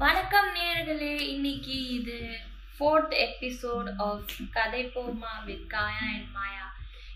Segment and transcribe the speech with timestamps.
[0.00, 2.16] வணக்கம் நேர்களே இன்னைக்கு இது
[2.74, 6.66] ஃபோர்த் எபிசோட் ஆஃப் கதை போமா வித் காயா அண்ட் மாயா.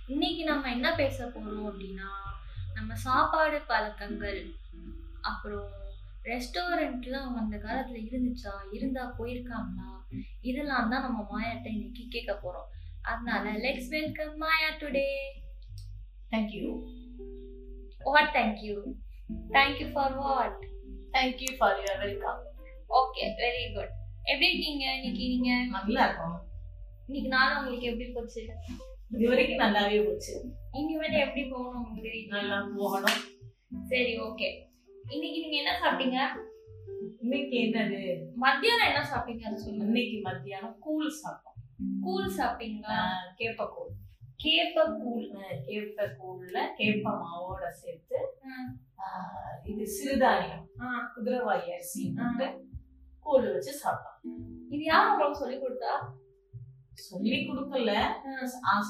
[0.07, 2.11] இன்னைக்கு நம்ம என்ன பேச போறோம் அப்படின்னா
[2.75, 4.41] நம்ம சாப்பாடு பழக்கங்கள்
[5.23, 5.71] அப்புறம்
[6.25, 8.53] ரெஸ்டாரண்ட்லாம் அந்த காலத்துல இருந்துச்சா?
[8.73, 9.91] இருந்தா போயிருக்காங்களா?
[10.43, 12.69] இதெல்லாம் தான் நம்ம மாயாட்ட இன்னைக்கு கேட்க போறோம்.
[13.03, 15.09] அதனால let's welcome Maya today
[16.33, 16.69] thank you
[18.07, 18.77] what thank you
[19.53, 20.61] thank you for what
[21.13, 22.43] thank you for your welcome
[22.89, 24.85] okay very good எப்படி இருக்கீங்க?
[24.95, 25.51] இன்னைக்கு நீங்க?
[25.71, 26.37] நல்லா இருக்கும்.
[27.07, 28.43] இன்னைக்கு நாள் உங்களுக்கு எப்படி போச்சு?
[29.11, 30.35] இது வரைக்கும் நல்லாவே போச்சு.
[30.73, 32.27] இனிமேல் எப்படி போகணும் உங்களுக்கு?
[32.29, 33.21] நல்லா போகணும்.
[33.89, 34.49] சரி ஓகே
[35.11, 36.19] இன்னைக்கு நீங்க என்ன சாப்பிட்டீங்க?
[37.21, 38.01] இன்னைக்கு என்னது?
[38.35, 39.85] மத்தியானம் என்ன சாப்பிட்டீங்க அது சொல்லுங்க.
[39.85, 41.59] இன்னைக்கு மத்தியானம் கூழ் சாப்பிட்டோம்.
[42.03, 42.99] கூழ் சாப்பிட்டீங்களா?
[43.39, 43.93] கேப்ப கூழ்
[44.45, 45.27] கேப்ப கூழ்
[45.67, 48.19] கேப்ப கூழ்ல கேப்ப மாவோட சேர்த்து
[49.65, 50.65] இது சிறுதானியம்.
[50.81, 52.03] ஆ, குதிரவாளி அரிசி
[53.27, 54.19] கூழ் வச்சு சாப்பிட்டோம்
[54.75, 55.93] இது யார் உங்களுக்கு சொல்லி கொடுத்தா?
[57.07, 57.93] சொல்லி கொடுக்கல.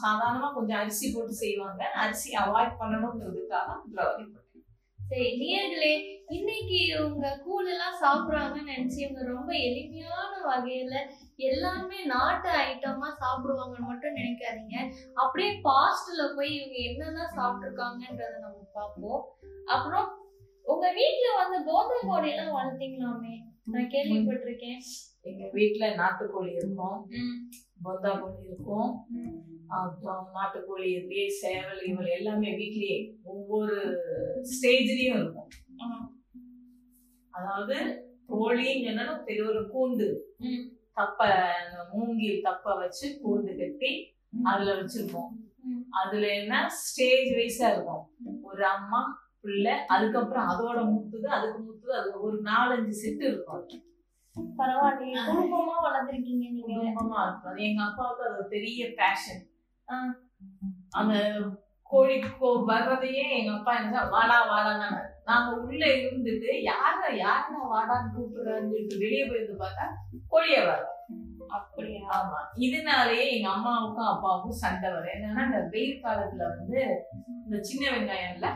[0.05, 1.83] சாதாரணமா கொஞ்சம் அரிசி போட்டு செய்வாங்க.
[2.05, 4.41] அரிசி அவாய்ட் பண்ணணுங்கிறதுக்காக குதிரவாளி போட்டேன்.
[4.99, 5.93] சரி நேர்களே
[6.37, 10.95] இன்னைக்கு இவங்க கூழ் எல்லாம் சாப்பிடுறாங்கன்னு நினைச்சு இவங்க ரொம்ப எளிமையான வகையில
[11.49, 14.77] எல்லாமே நாட்டு ஐட்டமா சாப்பிடுவாங்கன்னு மட்டும் நினைக்காதீங்க.
[15.23, 19.23] அப்படியே பாஸ்ட்ல போய் இவங்க என்னெல்லாம் சாப்பிட்டுருக்காங்கன்றத நம்ம பார்ப்போம்.
[19.75, 20.09] அப்புறம்
[20.65, 23.35] உங்க வீட்ல வந்து கோதை கோழி எல்லாம் வளர்த்தீங்களாமே?
[23.73, 24.81] நான் கேள்விப்பட்டிருக்கேன்.
[25.21, 26.99] எங்க வீட்டுல நாட்டுக்கோழி இருக்கும்.
[27.83, 28.91] பொந்தா கோழி இருக்கும்.
[29.67, 33.77] அப்புறம் நாட்டுக்கோழி இதுலயே சேவல் இவள் எல்லாமே வீட்லயே ஒவ்வொரு
[34.51, 35.51] ஸ்டேஜ்லயும் இருக்கும்.
[37.35, 37.77] அதாவது
[38.29, 40.09] கோழின்னு சொன்னா பெரிய ஒரு கூண்டு.
[40.93, 41.29] தப்ப
[41.93, 43.93] மூங்கில் தப்ப வச்சு கூண்டு கட்டி
[44.43, 45.33] அதுல வச்சிருப்போம்.
[46.03, 46.55] அதுல என்ன?
[46.69, 48.05] ஸ்டேஜ் வைஸா இருக்கும்.
[48.43, 49.03] ஒரு அம்மா
[49.45, 53.65] பிள்ளை அதுக்கப்புறம் அதோட முத்துது அதுக்கு முத்துது அது ஒரு நாலஞ்சு செட்டு இருக்கும்.
[54.59, 56.73] பரவாயில்லையே குடும்பமா வளர்த்துருக்கீங்க நீங்க.
[56.77, 59.43] குடும்பமா இருக்கும் எங்க அப்பாவுக்கு அது ஒரு பெரிய பேஷன்.
[60.93, 61.15] அந்த
[61.91, 64.89] கோழி கோ வர்றதையே எங்க அப்பா என்ன வாடா வாடான்னு
[65.25, 69.85] நாங்க உள்ள இருந்துட்டு யார யார வாடான்னு கூப்பிடுறான்னு சொல்லிட்டு வெளியே போயிருந்து பார்த்தா
[70.31, 70.91] கோழிய வரும்
[71.51, 72.01] அப்படியா?
[72.17, 72.39] ஆமா.
[72.65, 75.15] இதனாலயே எங்க அம்மாவுக்கும் அப்பாவுக்கும் சண்டை வரும்.
[75.15, 76.81] என்னன்னா இந்த வெயில் காலத்துல வந்து
[77.45, 78.49] இந்த சின்ன வெங்காயம்ல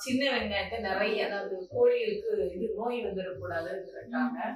[0.00, 4.48] சின்ன வெங்காயத்தை நிறைய அதாவது கோழிகளுக்கு இது நோய் வந்துடக்கூடாதுங்கிறதுக்காக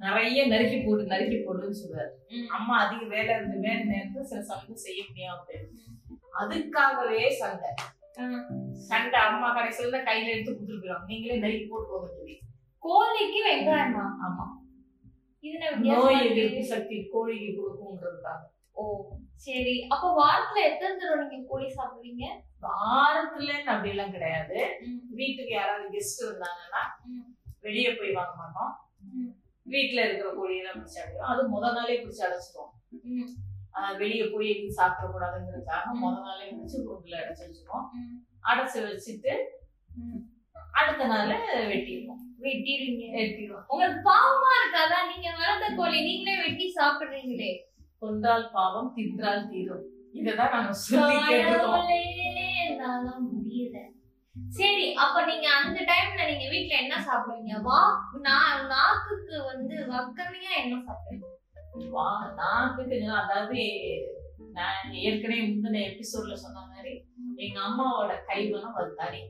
[0.00, 2.12] நிறைய நறுக்கி போட்டு நறுக்கி போடுன்னு சொல்லுவாரு
[2.56, 5.84] அம்மா அதிக வேலை இருந்து வேலை நேரத்துல சில சமயம் செய்ய முடியாம போயிடும்
[6.40, 7.70] அதுக்காகவே சண்டை.
[8.88, 12.36] சண்டை அம்மா கடைசியில தான் கையில எடுத்து கொடுத்துருக்காங்க நீங்களே நறுக்கி போட்டு போக சொல்லி.
[12.82, 14.04] கோழிக்கு வெங்காயமா?
[14.24, 14.46] ஆமா.
[15.44, 15.56] இது
[15.88, 16.62] நோய் எதிர்ப்பு?
[16.70, 18.40] சக்தி கோழிக்கு கொடுக்குங்கிறதுக்காக
[18.78, 18.84] ஓ
[19.36, 19.74] சரி.
[19.88, 22.24] அப்ப வாரத்துல எத்தனை தடவை நீங்க கோழி சாப்பிடுவீங்க?
[22.62, 24.58] வாரத்துல அப்படி எல்லாம் கிடையாது
[25.10, 27.26] வீட்டுக்கு யாராவது கெஸ்ட் வந்தாங்கன்னா ம்.
[27.60, 28.72] வெளியே போய் வாங்க மாட்டோம்.
[29.66, 31.28] வீட்டுல இருக்கிற கோழியெல்லாம் பிடிச்சி அடைவோம்.
[31.30, 32.72] அது முத நாளே பிடிச்சி அடைச்சிருவோம்.
[33.96, 37.86] வெளியே போய் எதுவும் சாப்பிட கூடாதுங்கிறதுக்காக முத நாளே பிடிச்சி ரூம்ல அடைச்சு வச்சிருவோம்.
[38.44, 39.32] அடைச்சு வச்சுட்டு.
[40.72, 41.32] அடுத்த நாள்
[41.68, 42.22] வெட்டிடுவோம்.
[42.40, 43.04] வெட்டிடுவீங்க.
[43.16, 43.66] வெட்டிடுவோம்.
[43.68, 44.98] உங்களுக்கு பாவமா இருக்காதா?
[45.10, 47.50] நீங்க வளர்த்த கோழி நீங்களே வெட்டி சாப்பிடுறீங்களே.
[48.02, 49.86] கொன்றால் பாவம் தின்றால் தீரும்.
[50.12, 51.88] இததான் நாங்க சொல்லி கேட்டுருக்கோம்
[53.28, 53.78] முடியல.
[54.48, 57.62] சரி அப்ப நீங்க அந்த டைம்ல நீங்க வீட்ல என்ன சாப்பிடுவீங்க?
[57.62, 57.80] வா
[58.22, 61.90] நா- நாக்குக்கு வந்து வக்கனையா என்ன சாப்பிடுவீங்க?
[61.90, 63.62] வா நாக்குக்கு நான் அதாவது
[64.52, 66.92] நான் ஏற்கனவே முந்தின எபிசோட்ல சொன்ன மாதிரி
[67.36, 69.20] எங்க அம்மாவோட கைவனம் அது தனி.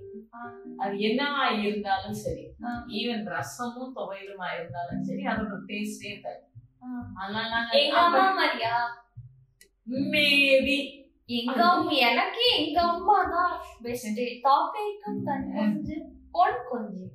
[0.76, 2.44] அது என்னவா இருந்தாலும் சரி.
[2.88, 6.42] ஈவன் ரசமும் துவையலுமா இருந்தாலும் சரி அதோட டேஸ்டே தனி.
[7.78, 8.74] எங்க அம்மா மாதிரியா?
[10.10, 10.78] மேபி
[11.30, 15.96] எங்க அம்மா எனக்கு எங்க அம்மா தான் பெஸ்ட் தாக்கைக்கும் தன் கொஞ்சு
[16.34, 17.06] பொன் கொஞ்சு.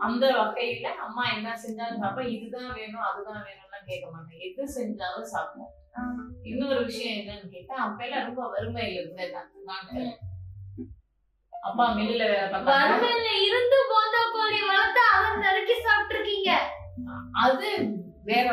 [0.00, 2.32] அந்த வகையில அம்மா என்ன செஞ்சாலும் சாப்பிடும்.
[2.36, 4.40] இதுதான் வேணும் அதுதான் வேணும்லாம் கேட்க மாட்டேன்.
[4.46, 6.02] எது செஞ்சாலும் சாப்பிடுவோம் ஆ.
[6.44, 9.36] இன்னொரு விஷயம் என்னன்னு கேட்டா அப்ப ரொம்ப வறுமையில இருந்தேன்
[11.52, 16.50] அப்பா மில்லுல வேலை பார்த்தாங்க வறுமையில இருந்து போந்த கோழி வளர்த்து அவன் நறுக்கி சாப்பிட்டுருக்கீங்க.
[17.40, 17.68] அது
[18.30, 18.46] வேற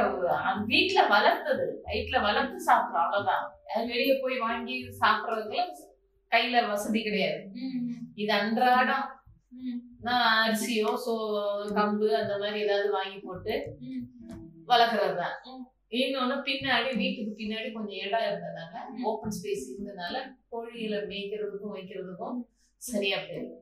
[0.71, 1.65] வீட்டுல வளர்த்தது.
[1.93, 3.45] வீட்டுல வளர்த்து சாப்பிடுறோம் அவ்வளவுதான்.
[3.73, 5.73] அது வெளியே போய் வாங்கி சாப்பிடுறதுக்குலாம்
[6.31, 7.41] கையில வசதி கிடையாது.
[8.21, 9.05] இது அன்றாடம்.
[10.07, 11.13] நான் அரிசியோ சோ
[11.77, 13.53] கம்பு அந்த மாதிரி ஏதாவது வாங்கி போட்டு
[14.71, 15.37] வளர்க்கறது தான்.
[15.99, 18.73] இன்னொன்னு பின்னாடி வீட்டுக்கு பின்னாடி கொஞ்சம் இடம் இருந்ததுனால
[19.09, 20.15] ஓப்பன் ஸ்பேஸ் இருந்ததுனால
[20.53, 22.39] கோழிகளை மேய்க்கிறதுக்கும் வைக்கிறதுக்கும்
[22.81, 23.59] சரியா போயிடும்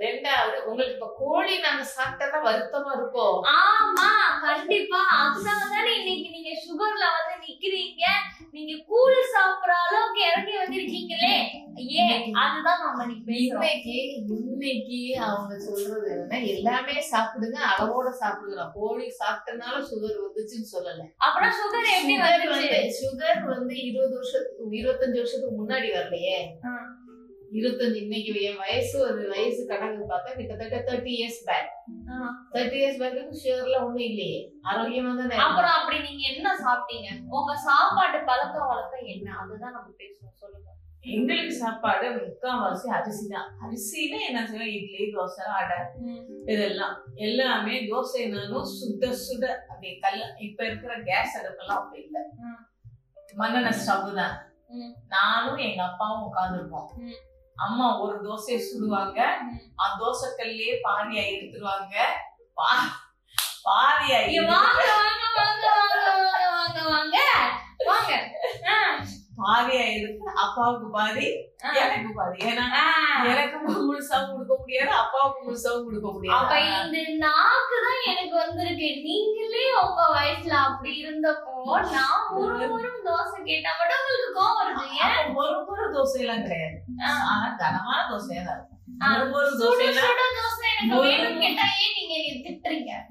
[0.00, 4.08] ரெண்டாவது உங்களுக்கு இப்ப கோழி நாங்க சாப்பிட்டா வருத்தமா இருக்கும் ஆமா
[4.44, 5.02] கண்டிப்பா.
[5.18, 8.04] அதனால தானே இன்னைக்கு நீங்க சுகர்ல வந்து நிக்கிறீங்க.
[8.50, 11.36] நீங்க கூழ் சாப்பிடுற அளவுக்கு இறங்கி வந்திருக்கீங்களே.
[11.98, 13.96] ஏன் அதுதான் நம்ம இன்னைக்கு
[14.34, 18.72] இன்னைக்கு அவங்க சொல்றது என்னன்னா எல்லாமே சாப்பிடுங்க அளவோட சாப்பிடுங்க.
[18.74, 21.02] கோழி சாப்பிட்டனால சுகர் வந்துச்சுன்னு சொல்லல.
[21.18, 22.14] அப்புறம் சுகர் எப்படி
[23.00, 26.38] சுகர் வந்து இருபது வருஷத்துக்கு இருபத்தஞ்சு வருஷத்துக்கு முன்னாடி வரலையே.
[27.58, 31.68] இருபத்தஞ்சு இன்னைக்கு என் வயசு ஒரு வயசு கணக்கு பார்த்தா கிட்டத்தட்ட thirty years back.
[32.54, 34.38] Thirty years back சுகர்ல ஒண்ணும் இல்லையே.
[34.70, 35.44] ஆரோக்கியமா தான்.
[35.46, 37.08] அப்புறம் அப்படி நீங்க என்ன சாப்பிட்டீங்க?
[37.36, 39.36] உங்க சாப்பாட்டு பழக்க வழக்கம் என்ன?
[39.42, 40.38] அதுதான் நம்ம பேசுவோம்.
[40.42, 40.70] சொல்லுங்க.
[41.14, 43.48] எங்களுக்கு சாப்பாடு முக்கால்வாசி அரிசி தான்.
[43.64, 44.72] அரிசியில என்ன செய்வோம்?
[44.76, 45.78] இட்லி தோசை அடை.
[46.52, 46.94] இதெல்லாம்.
[47.26, 52.22] எல்லாமே தோசைனாலும் சுட சுட அப்படி கல்ல இப்ப இருக்கிற கேஸ் அடுப்பெல்லாம் அப்படி இல்லை.
[53.42, 54.34] மண்ணெண்ண ஸ்டவ் தான்.
[55.14, 56.90] நானும் எங்க அப்பாவும் உட்காந்துருப்போம்.
[57.56, 59.18] அம்மா ஒரு தோசையை சுடுவாங்க.
[59.76, 61.94] அந்த தோசைக்கல்லே பாதியா எடுத்துருவாங்க.
[63.64, 64.18] பாதியா
[64.48, 67.18] வாங்க வாங்க வாங்க வாங்க வாங்க
[67.86, 68.16] வாங்க.
[69.38, 71.26] பாதியா எடுத்து அப்பாவுக்கு பாதி.
[71.80, 72.36] எனக்கு பாதி.
[72.48, 72.66] ஏன்னா.
[73.30, 78.88] எனக்கு முழுசாவும் கொடுக்க முடியாது அப்பாவுக்கு முழுசாவும் கொடுக்க அப்ப முடியாது இந்த நாக்கு தான் எனக்கு வந்திருக்கு.
[79.06, 81.56] நீங்களே உங்க வயசுல அப்படி இருந்தப்போ
[81.90, 84.84] நான் ஒரு ஒரு தோசை கேட்டா மட்டும் உங்களுக்கு கோவம் வருது.
[84.98, 86.78] ஏன் அப்ப ஒரு ஒரு தோசை எல்லாம் கிடையாது.
[87.26, 88.70] ஆனா கனமான தோசையா தான் இருக்கும்.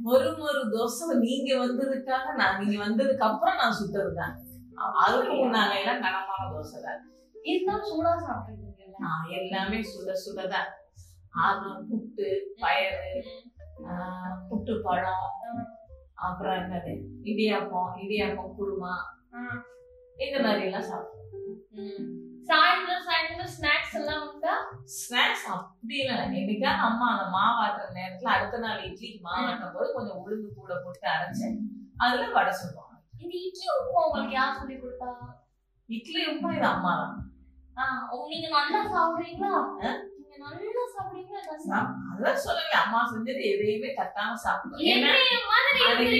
[0.09, 4.33] ஒரு ஒரு தோசை நீங்க வந்ததுக்காக நான் நீங்க வந்ததுக்கு அப்புறம் நான் சுட்டதுதான்.
[5.01, 7.01] அதுக்கு முன்னால எல்லாம் கனமான தோசை தான்.
[7.45, 8.13] இருந்தாலும் சூடா
[8.99, 10.69] நான் எல்லாமே சுட சுடதான்
[11.43, 12.27] அது புட்டு
[12.61, 13.21] பயறு
[14.49, 15.23] புட்டு பழம்.
[16.25, 16.91] அப்புறம் என்னது?
[17.23, 18.93] இடியாப்பம் இடியாப்பம் குருமா.
[20.17, 21.57] இந்த மாதிரி எல்லாம் சாப்பிடுவோம்.
[21.77, 22.03] ம்.
[22.49, 24.53] சாயந்தரம் சாயந்தரம் ஸ்நாக்ஸ் எல்லாம் உண்டா?
[24.97, 26.15] ஸ்நாக்ஸ் அப்படி இல்லை.
[26.39, 31.57] என்னைக்கா அம்மா அந்த மாவாட்டுற நேரத்துல அடுத்த நாள் இட்லிக்கு மாவாட்டும் போது கொஞ்சம் உளுந்து கூட போட்டு அரைச்சேன்
[31.97, 32.82] அதுல வடை சுடுவாங்க
[33.23, 35.09] இந்த இட்லி உப்புமா உங்களுக்கு யார் சொல்லி கொடுத்தா?
[35.89, 36.93] இட்லி உப்புமா இது அம்மா
[37.77, 37.95] தான்
[38.27, 39.53] நீங்க நல்லா சாப்பிடுறீங்களா?
[40.17, 41.79] நீங்க நல்லா சாப்பிடுறீங்களா?
[42.11, 44.35] அதான் சொல்லல அம்மா செஞ்சது எதையுமே தட்டாம
[45.45, 46.19] மாதிரி அன்னைக்கு-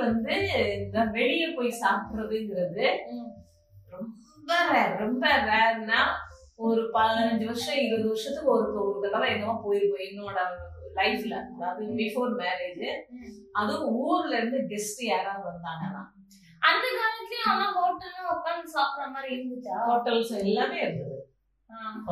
[0.00, 0.34] வந்து
[0.78, 2.86] இந்த வெளிய போய் சாப்பிடுறதுங்கிறது.
[3.92, 6.00] ரொம்ப rare, ரொம்ப ரேர்னா
[6.58, 10.38] ஒரு பதினஞ்சு வருஷம் இருபது வருஷத்துக்கு ஒரு ஒரு தடவை என்னமோ போயிருப்போம் என்னோட
[10.96, 12.84] லைஃப்ல அதாவது பிஃபோர் மேரேஜ்.
[13.52, 16.02] அதுவும் ஊர்ல இருந்து கெஸ்ட் யாராவது வந்தாங்கன்னா.
[16.62, 19.76] அந்த காலத்துலயும் ஆனா ஹோட்டல்ல உட்கார்ந்து சாப்பிடுற மாதிரி இருந்துச்சா?
[19.88, 21.12] ஹோட்டல்ஸ் எல்லாமே இருந்தது.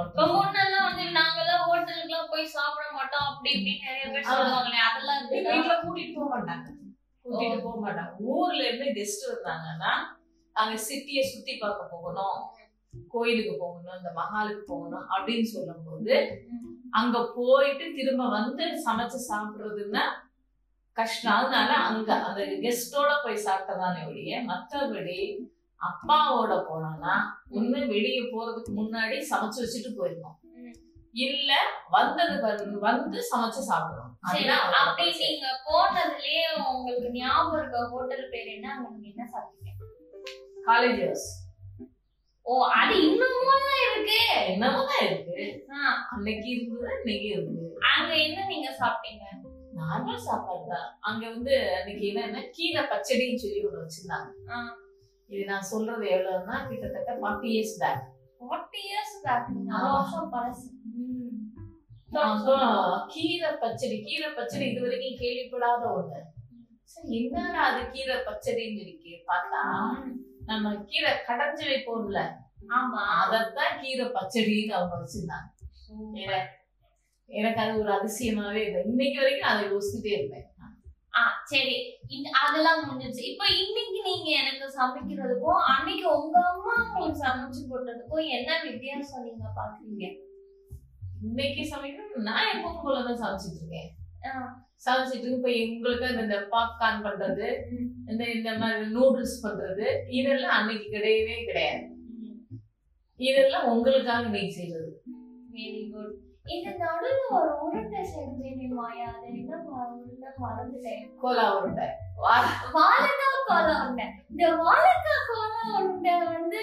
[0.07, 3.27] இப்ப முன்னெல்லாம் வந்து நாங்கெல்லாம் ஹோட்டலுக்கு எல்லாம் போய் சாப்பிட மாட்டோம்.
[3.29, 4.33] அப்படி இப்படி நிறைய பேர் ஆ.
[4.33, 6.67] சொல்லுவாங்களே அதெல்லாம் வீட்டுல கூட்டிட்டு போக மாட்டாங்க.
[7.25, 8.13] கூட்டிட்டு போக மாட்டாங்க.
[8.33, 9.93] ஊர்ல இருந்து கெஸ்ட் வந்தாங்கன்னா
[10.57, 12.39] அங்க சிட்டிய சுத்தி பார்க்க போகணும்.
[13.11, 16.15] கோயிலுக்கு போகணும் இந்த மஹாலுக்கு போகணும் அப்படின்னு சொல்லும்போது
[16.95, 20.01] அங்க போயிட்டு திரும்ப வந்து சமைச்சு சாப்பிடுறதுன்னா
[20.93, 21.33] கஷ்டம்.
[21.33, 25.39] அதனால அங்க அந்த கெஸ்டோட போய் சாப்பிட்டதானே ஒழிய மற்றபடி
[25.81, 27.15] அப்பாவோட போனோம்னா
[27.51, 30.39] ஒண்ணு வெளியே போறதுக்கு முன்னாடி சமைச்சு வச்சுட்டு போயிருந்தோம்.
[31.13, 31.55] இல்ல
[31.91, 35.19] வந்தது வந்து- வந்து சமைச்சு சாப்பிடுவோம் அப்படி.
[35.19, 38.83] நீங்க போனதுலயே உங்களுக்கு ஞாபகம் இருக்க ஹோட்டல் பேர் என்ன?
[38.89, 39.73] உங்களுக்கு என்ன சாப்பிட்டீங்க?
[40.67, 41.13] காலேஜ்
[42.47, 43.51] ஓ அது இன்னமும்
[43.85, 44.19] இருக்கு.
[44.47, 45.37] என்னதான் இருக்கு.
[45.73, 45.79] ஆ,
[46.11, 49.25] அன்னைக்கு இருந்தது இன்னைக்கு இருக்குது அங்க என்ன நீங்க சாப்பிட்டீங்க?
[49.75, 50.89] நார்மல் சாப்பாடு தான்.
[51.01, 54.29] அங்க வந்து அன்னைக்கு என்னன்னா கீரை பச்சடின்னு சொல்லி ஒண்ணு வச்சிருந்தாங்க.
[55.31, 58.03] இது நான் சொல்றது எவ்வளவுன்னா கிட்டத்தட்ட forty years back
[58.41, 59.89] forty years back நாலு.
[59.93, 60.67] வருஷம் பழசு.
[63.13, 66.21] கீரை பச்சடி கீரை பச்சடி இது வரைக்கும் கேள்விப்படாத ஒண்ணு.
[66.85, 69.63] சரி என்னடா அது கீரை பச்சடின்னு சொல்லி பார்த்தா
[70.47, 72.31] நம்ம கீரை கடைஞ்சு வைப்போம்ல.
[72.69, 73.31] ஆமா.
[73.31, 75.63] அதத்தான் கீரை பச்சடின்னு அவங்க வச்சிருந்தாங்க.
[77.29, 78.85] எனக்கு- அது ஒரு அதிசயமாவே இல்லை.
[78.85, 80.47] இன்னைக்கு வரைக்கும் அதை யோசிச்சுட்டே இருப்பேன்.
[81.17, 81.99] ஆ சரி.
[82.47, 83.21] அதெல்லாம் முடிஞ்சிருச்சு.
[83.21, 90.23] இப்போ இன்னைக்கு நீங்க எனக்கு சமைக்கிறதுக்கும் அன்னைக்கு உங்க அம்மா உங்களுக்கு சமைச்சு போட்டதுக்கும் என்ன வித்தியாசம் நீங்க பாக்குறீங்க
[91.23, 92.21] இன்னைக்கு சமைக்கணும்.
[92.21, 93.95] நான் எப்பவும் போலதான் சமைச்சிட்டு இருக்கேன்.
[94.25, 94.33] ஆ.
[94.85, 97.49] சமைச்சிட்டு இப்ப எங்களுக்கு இந்த பாப்கார்ன் பண்றது.
[98.09, 101.85] இந்த இந்த மாதிரி நூடுல்ஸ் பண்றது இதெல்லாம் அன்னைக்கு கிடையவே கிடையாது.
[103.21, 104.93] இதெல்லாம் உங்களுக்காக நீ செய்யறது
[105.53, 106.15] வெரி குட்
[106.47, 109.07] இந்த நடுவுல ஒரு உருண்டை செஞ்சேனே மாயா.
[109.15, 111.87] அது என்ன உருண்டை மறந்துட்டேன் கோலா உருண்டை.
[112.25, 112.67] வாழைக்காய்
[113.47, 114.07] கோலா உருண்டை.
[114.31, 116.61] இந்த வாழைக்காய் கோலா உருண்டை வந்து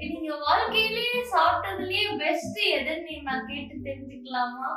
[0.00, 4.68] நீங்க வாழ்க்கையிலேயே சாப்பிட்டதுலயே பெஸ்ட் எதுன்னு நான் கேட்டு தெரிஞ்சுக்கலாமா?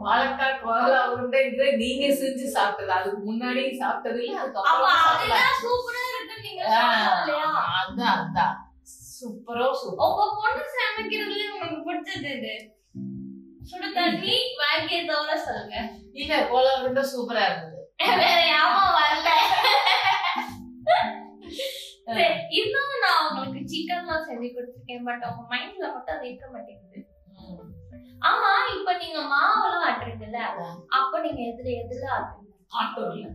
[0.00, 2.92] வாழைக்காய் கோலா உருண்டைங்கிற நீங்க செஞ்சு சாப்பிட்டது.
[2.98, 6.62] அதுக்கு முன்னாடி சாப்பிட்டது இல்ல அதுக்கப்புறம் சூப்பரா இருக்குன்னு நீங்க
[7.78, 8.54] அதான் அதான்.
[9.14, 10.04] சூப்பரோ சூப்பர்.
[10.06, 12.54] உங்க பொண்ணு சமைக்கிறதுல உங்களுக்கு பிடிச்சது இது
[13.70, 15.76] சுடு தண்ணி வாங்கிய தவிர சொல்லுங்க.
[16.20, 17.76] இல்ல கோல உருண்டை சூப்பரா இருந்தது.
[18.20, 19.28] வேற யாமா வரல.
[22.60, 27.00] இன்னும் நான் உங்களுக்கு சிக்கன்லாம் செஞ்சு கொடுத்துருக்கேன் பட் உங்க மைண்ட்ல மட்டும் அது இருக்க மாட்டேங்குது.
[28.22, 30.40] ஆமா இப்ப நீங்க மாவெல்லாம் ஆட்டுறீங்கல்ல
[30.90, 32.48] அப்ப நீங்க எதுல எதுல ஆட்டுறீங்க?
[32.72, 33.30] ஆட்டு உருள்.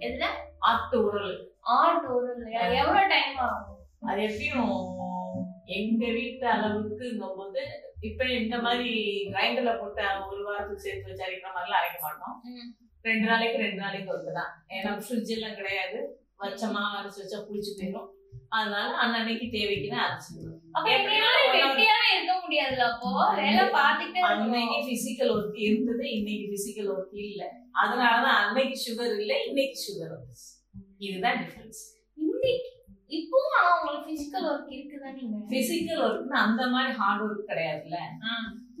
[0.00, 0.24] எதுல?
[0.60, 1.32] ஆட்டு உருள்.
[1.76, 3.72] ஆட்டு உருளையா எவ்வளவு டைம் ஆகும்?
[4.02, 4.74] அது எப்படியும்
[5.76, 7.62] எங்க வீட்டு அளவுக்குங்கும் போது
[8.00, 8.90] இப்ப இந்த மாதிரி
[9.30, 12.36] கிரைண்டர்ல போட்டு ஒரு வாரத்துக்கு சேர்த்து வச்சு அரைக்கிற மாதிரிலாம் அரைக்க மாட்டோம்.
[13.04, 15.98] ரெண்டு நாளைக்கு ரெண்டு நாளைக்கு ஒருக்குதான் ஏன்னா ஃப்ரிட்ஜ் எல்லாம் கிடையாது.
[16.40, 18.10] வச்சமா அரைச்சு வச்சா புளிச்சு போயிடும்
[18.52, 21.14] அதனால அன்னன்னைக்கு தேவைக்கு தான் அரைச்சிடுவோம் அப்ப இருக்க
[23.38, 27.42] வேலை பார்த்துட்டே அன்னைக்கு பிசிக்கல் ஒர்க் இருந்தது இன்னைக்கு பிசிக்கல் ஒர்க் இல்ல.
[27.80, 30.48] அதனாலதான் அன்னைக்கு சுகர் இல்ல இன்னைக்கு சுகர் வந்துச்சு
[31.00, 31.82] இதுதான் டிஃபரன்ஸ்
[32.18, 32.70] இன்னைக்கு
[33.10, 35.36] இப்பவும் ஆனா உங்களுக்கு பிசிக்கல் ஒர்க் இருக்குதா நீங்க?
[35.50, 37.98] பிசிக்கல் ஒர்க்னு அந்த மாதிரி ஹார்ட் ஒர்க் கிடையாதுல்ல.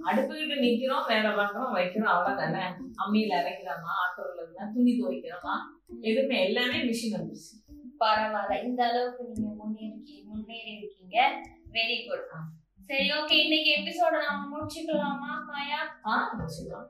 [0.08, 2.64] அடுப்புகிட்ட நிக்கிறோம் வேலை பார்க்கறோம் வைக்கிறோம் அவ்வளவுதானே.
[3.02, 5.54] அம்மியில அரைக்கிறோமா ஆட்டோல இருந்தா துணி துவைக்கிறோமா
[5.88, 7.54] எதுவுமே எல்லாமே மிஷின் வந்துருச்சு.
[8.00, 8.64] பரவாயில்ல.
[8.64, 11.16] இந்த அளவுக்கு நீங்க முன்னேறி முன்னேறி இருக்கீங்க
[11.72, 12.26] வெரி குட்
[12.88, 15.80] சரி ஓகே இன்னைக்கு எபிசோட நாம முடிச்சுக்கலாமா மாயா?
[16.04, 16.86] ஆ வச்சுக்கலாம்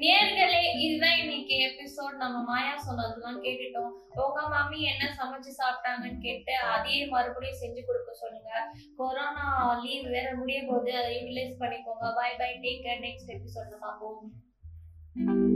[0.00, 3.92] நேர்களே இதுதான் இன்னைக்கு எபிசோட் நம்ம மாயா சொன்னதெல்லாம் கேட்டுட்டோம்.
[4.26, 8.50] உங்க மம்மி என்ன சமைச்சு சாப்பிட்டாங்கன்னு கேட்டு அதையே மறுபடியும் செஞ்சு கொடுக்க சொல்லுங்க.
[8.96, 12.14] கொரோனா லீவ் வேற முடிய போது அதை யூட்டிலைஸ் பண்ணிக்கோங்க.
[12.16, 15.47] Bye bye take care next எபிசோட்ல பார்ப்போம்